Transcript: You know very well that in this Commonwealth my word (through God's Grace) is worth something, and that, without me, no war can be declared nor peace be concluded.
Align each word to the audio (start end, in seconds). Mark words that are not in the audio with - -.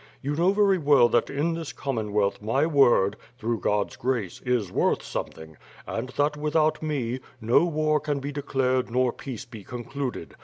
You 0.23 0.35
know 0.35 0.51
very 0.51 0.79
well 0.79 1.09
that 1.09 1.29
in 1.29 1.53
this 1.53 1.71
Commonwealth 1.73 2.41
my 2.41 2.65
word 2.65 3.17
(through 3.37 3.59
God's 3.59 3.95
Grace) 3.95 4.41
is 4.43 4.71
worth 4.71 5.03
something, 5.03 5.57
and 5.85 6.09
that, 6.17 6.35
without 6.35 6.81
me, 6.81 7.19
no 7.39 7.65
war 7.65 7.99
can 7.99 8.19
be 8.19 8.31
declared 8.31 8.89
nor 8.89 9.13
peace 9.13 9.45
be 9.45 9.63
concluded. 9.63 10.33